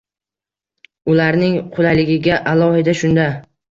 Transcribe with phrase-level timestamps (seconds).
[1.13, 3.33] Ularning qulayligiga alohida shunda